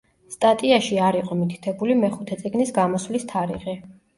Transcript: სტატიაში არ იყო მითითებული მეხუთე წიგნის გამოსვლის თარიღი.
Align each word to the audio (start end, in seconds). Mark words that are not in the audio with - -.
სტატიაში 0.35 0.97
არ 1.09 1.17
იყო 1.19 1.37
მითითებული 1.43 1.99
მეხუთე 2.01 2.41
წიგნის 2.41 2.75
გამოსვლის 2.81 3.29
თარიღი. 3.35 3.79